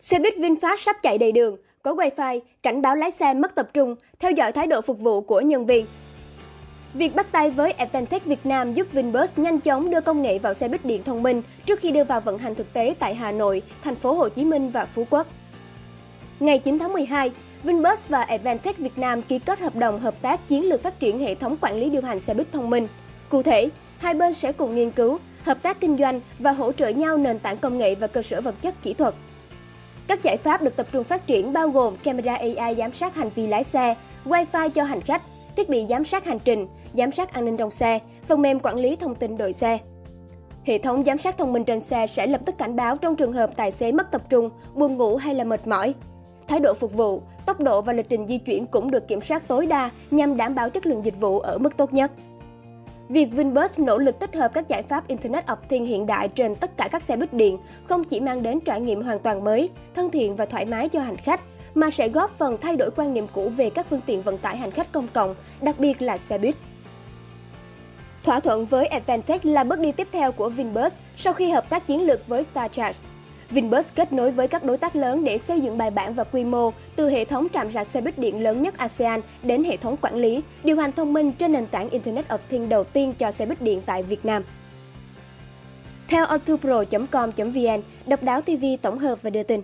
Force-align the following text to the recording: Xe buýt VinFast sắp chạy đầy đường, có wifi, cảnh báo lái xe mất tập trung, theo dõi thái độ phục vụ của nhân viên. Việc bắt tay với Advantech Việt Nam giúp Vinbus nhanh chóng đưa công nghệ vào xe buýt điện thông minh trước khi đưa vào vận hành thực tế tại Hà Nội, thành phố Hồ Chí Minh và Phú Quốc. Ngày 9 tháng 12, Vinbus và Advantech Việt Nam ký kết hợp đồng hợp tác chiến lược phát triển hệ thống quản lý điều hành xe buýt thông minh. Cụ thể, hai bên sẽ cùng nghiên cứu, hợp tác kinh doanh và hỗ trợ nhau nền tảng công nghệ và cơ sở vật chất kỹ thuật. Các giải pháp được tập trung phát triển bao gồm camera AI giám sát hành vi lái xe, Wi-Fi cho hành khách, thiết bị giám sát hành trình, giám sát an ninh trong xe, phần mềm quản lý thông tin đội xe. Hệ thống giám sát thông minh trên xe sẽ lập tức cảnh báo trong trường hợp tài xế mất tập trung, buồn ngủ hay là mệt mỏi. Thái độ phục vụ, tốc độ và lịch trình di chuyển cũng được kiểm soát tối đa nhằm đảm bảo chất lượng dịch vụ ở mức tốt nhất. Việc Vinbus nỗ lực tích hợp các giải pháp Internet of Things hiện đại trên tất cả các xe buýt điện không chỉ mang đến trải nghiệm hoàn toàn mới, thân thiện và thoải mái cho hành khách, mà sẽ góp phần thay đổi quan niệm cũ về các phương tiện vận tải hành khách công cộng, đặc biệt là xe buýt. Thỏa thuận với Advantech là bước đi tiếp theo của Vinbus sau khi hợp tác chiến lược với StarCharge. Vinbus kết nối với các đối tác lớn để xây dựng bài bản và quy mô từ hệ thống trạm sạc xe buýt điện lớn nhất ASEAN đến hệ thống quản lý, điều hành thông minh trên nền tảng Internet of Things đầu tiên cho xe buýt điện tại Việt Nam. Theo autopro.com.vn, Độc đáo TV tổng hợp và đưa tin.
Xe 0.00 0.18
buýt 0.18 0.36
VinFast 0.36 0.76
sắp 0.76 0.96
chạy 1.02 1.18
đầy 1.18 1.32
đường, 1.32 1.56
có 1.82 1.94
wifi, 1.94 2.40
cảnh 2.62 2.82
báo 2.82 2.96
lái 2.96 3.10
xe 3.10 3.34
mất 3.34 3.54
tập 3.54 3.68
trung, 3.74 3.94
theo 4.18 4.30
dõi 4.30 4.52
thái 4.52 4.66
độ 4.66 4.80
phục 4.80 4.98
vụ 4.98 5.20
của 5.20 5.40
nhân 5.40 5.66
viên. 5.66 5.86
Việc 6.94 7.14
bắt 7.14 7.32
tay 7.32 7.50
với 7.50 7.72
Advantech 7.72 8.24
Việt 8.24 8.46
Nam 8.46 8.72
giúp 8.72 8.86
Vinbus 8.92 9.38
nhanh 9.38 9.60
chóng 9.60 9.90
đưa 9.90 10.00
công 10.00 10.22
nghệ 10.22 10.38
vào 10.38 10.54
xe 10.54 10.68
buýt 10.68 10.84
điện 10.84 11.02
thông 11.04 11.22
minh 11.22 11.42
trước 11.66 11.80
khi 11.80 11.90
đưa 11.90 12.04
vào 12.04 12.20
vận 12.20 12.38
hành 12.38 12.54
thực 12.54 12.72
tế 12.72 12.94
tại 12.98 13.14
Hà 13.14 13.32
Nội, 13.32 13.62
thành 13.84 13.94
phố 13.94 14.12
Hồ 14.12 14.28
Chí 14.28 14.44
Minh 14.44 14.70
và 14.70 14.84
Phú 14.84 15.06
Quốc. 15.10 15.26
Ngày 16.40 16.58
9 16.58 16.78
tháng 16.78 16.92
12, 16.92 17.30
Vinbus 17.62 18.08
và 18.08 18.22
Advantech 18.22 18.78
Việt 18.78 18.98
Nam 18.98 19.22
ký 19.22 19.38
kết 19.38 19.60
hợp 19.60 19.76
đồng 19.76 20.00
hợp 20.00 20.22
tác 20.22 20.48
chiến 20.48 20.68
lược 20.68 20.82
phát 20.82 21.00
triển 21.00 21.18
hệ 21.18 21.34
thống 21.34 21.56
quản 21.60 21.76
lý 21.76 21.90
điều 21.90 22.02
hành 22.02 22.20
xe 22.20 22.34
buýt 22.34 22.52
thông 22.52 22.70
minh. 22.70 22.88
Cụ 23.28 23.42
thể, 23.42 23.68
hai 23.98 24.14
bên 24.14 24.34
sẽ 24.34 24.52
cùng 24.52 24.74
nghiên 24.74 24.90
cứu, 24.90 25.18
hợp 25.42 25.62
tác 25.62 25.80
kinh 25.80 25.96
doanh 25.98 26.20
và 26.38 26.52
hỗ 26.52 26.72
trợ 26.72 26.88
nhau 26.88 27.16
nền 27.16 27.38
tảng 27.38 27.58
công 27.58 27.78
nghệ 27.78 27.94
và 27.94 28.06
cơ 28.06 28.22
sở 28.22 28.40
vật 28.40 28.54
chất 28.62 28.82
kỹ 28.82 28.94
thuật. 28.94 29.14
Các 30.10 30.22
giải 30.22 30.36
pháp 30.36 30.62
được 30.62 30.76
tập 30.76 30.86
trung 30.92 31.04
phát 31.04 31.26
triển 31.26 31.52
bao 31.52 31.68
gồm 31.68 31.96
camera 31.96 32.34
AI 32.34 32.74
giám 32.78 32.92
sát 32.92 33.14
hành 33.14 33.30
vi 33.34 33.46
lái 33.46 33.64
xe, 33.64 33.94
Wi-Fi 34.24 34.68
cho 34.68 34.82
hành 34.84 35.00
khách, 35.00 35.22
thiết 35.56 35.68
bị 35.68 35.86
giám 35.88 36.04
sát 36.04 36.24
hành 36.24 36.38
trình, 36.38 36.66
giám 36.94 37.12
sát 37.12 37.32
an 37.32 37.44
ninh 37.44 37.56
trong 37.56 37.70
xe, 37.70 37.98
phần 38.26 38.42
mềm 38.42 38.60
quản 38.60 38.76
lý 38.76 38.96
thông 38.96 39.14
tin 39.14 39.36
đội 39.36 39.52
xe. 39.52 39.78
Hệ 40.64 40.78
thống 40.78 41.04
giám 41.04 41.18
sát 41.18 41.38
thông 41.38 41.52
minh 41.52 41.64
trên 41.64 41.80
xe 41.80 42.06
sẽ 42.06 42.26
lập 42.26 42.40
tức 42.46 42.58
cảnh 42.58 42.76
báo 42.76 42.96
trong 42.96 43.16
trường 43.16 43.32
hợp 43.32 43.56
tài 43.56 43.70
xế 43.70 43.92
mất 43.92 44.10
tập 44.10 44.22
trung, 44.30 44.50
buồn 44.74 44.96
ngủ 44.96 45.16
hay 45.16 45.34
là 45.34 45.44
mệt 45.44 45.66
mỏi. 45.66 45.94
Thái 46.48 46.60
độ 46.60 46.74
phục 46.74 46.92
vụ, 46.92 47.22
tốc 47.46 47.60
độ 47.60 47.82
và 47.82 47.92
lịch 47.92 48.08
trình 48.08 48.26
di 48.26 48.38
chuyển 48.38 48.66
cũng 48.66 48.90
được 48.90 49.08
kiểm 49.08 49.20
soát 49.20 49.48
tối 49.48 49.66
đa 49.66 49.90
nhằm 50.10 50.36
đảm 50.36 50.54
bảo 50.54 50.70
chất 50.70 50.86
lượng 50.86 51.04
dịch 51.04 51.20
vụ 51.20 51.40
ở 51.40 51.58
mức 51.58 51.76
tốt 51.76 51.92
nhất. 51.92 52.12
Việc 53.10 53.32
Vinbus 53.32 53.78
nỗ 53.78 53.98
lực 53.98 54.18
tích 54.18 54.34
hợp 54.34 54.54
các 54.54 54.68
giải 54.68 54.82
pháp 54.82 55.06
Internet 55.06 55.46
of 55.46 55.56
Things 55.68 55.88
hiện 55.88 56.06
đại 56.06 56.28
trên 56.28 56.56
tất 56.56 56.76
cả 56.76 56.88
các 56.92 57.02
xe 57.02 57.16
buýt 57.16 57.32
điện 57.32 57.58
không 57.84 58.04
chỉ 58.04 58.20
mang 58.20 58.42
đến 58.42 58.60
trải 58.60 58.80
nghiệm 58.80 59.02
hoàn 59.02 59.18
toàn 59.18 59.44
mới, 59.44 59.70
thân 59.94 60.10
thiện 60.10 60.36
và 60.36 60.46
thoải 60.46 60.66
mái 60.66 60.88
cho 60.88 61.00
hành 61.00 61.16
khách, 61.16 61.40
mà 61.74 61.90
sẽ 61.90 62.08
góp 62.08 62.30
phần 62.30 62.56
thay 62.60 62.76
đổi 62.76 62.90
quan 62.96 63.14
niệm 63.14 63.26
cũ 63.32 63.48
về 63.48 63.70
các 63.70 63.86
phương 63.86 64.00
tiện 64.06 64.22
vận 64.22 64.38
tải 64.38 64.56
hành 64.56 64.70
khách 64.70 64.92
công 64.92 65.08
cộng, 65.08 65.34
đặc 65.62 65.78
biệt 65.78 66.02
là 66.02 66.18
xe 66.18 66.38
buýt. 66.38 66.54
Thỏa 68.22 68.40
thuận 68.40 68.66
với 68.66 68.86
Advantech 68.86 69.44
là 69.44 69.64
bước 69.64 69.78
đi 69.78 69.92
tiếp 69.92 70.08
theo 70.12 70.32
của 70.32 70.48
Vinbus 70.48 70.94
sau 71.16 71.32
khi 71.32 71.50
hợp 71.50 71.70
tác 71.70 71.86
chiến 71.86 72.06
lược 72.06 72.28
với 72.28 72.44
StarCharge. 72.44 72.98
Vinbus 73.50 73.88
kết 73.94 74.12
nối 74.12 74.30
với 74.30 74.48
các 74.48 74.64
đối 74.64 74.78
tác 74.78 74.96
lớn 74.96 75.24
để 75.24 75.38
xây 75.38 75.60
dựng 75.60 75.78
bài 75.78 75.90
bản 75.90 76.14
và 76.14 76.24
quy 76.24 76.44
mô 76.44 76.70
từ 76.96 77.08
hệ 77.08 77.24
thống 77.24 77.46
trạm 77.52 77.70
sạc 77.70 77.90
xe 77.90 78.00
buýt 78.00 78.18
điện 78.18 78.42
lớn 78.42 78.62
nhất 78.62 78.78
ASEAN 78.78 79.20
đến 79.42 79.64
hệ 79.64 79.76
thống 79.76 79.96
quản 80.00 80.14
lý, 80.14 80.40
điều 80.64 80.76
hành 80.76 80.92
thông 80.92 81.12
minh 81.12 81.32
trên 81.32 81.52
nền 81.52 81.66
tảng 81.66 81.90
Internet 81.90 82.28
of 82.28 82.38
Things 82.48 82.68
đầu 82.68 82.84
tiên 82.84 83.12
cho 83.18 83.30
xe 83.30 83.46
buýt 83.46 83.62
điện 83.62 83.80
tại 83.86 84.02
Việt 84.02 84.24
Nam. 84.24 84.42
Theo 86.08 86.26
autopro.com.vn, 86.26 87.82
Độc 88.06 88.22
đáo 88.22 88.40
TV 88.40 88.64
tổng 88.82 88.98
hợp 88.98 89.22
và 89.22 89.30
đưa 89.30 89.42
tin. 89.42 89.62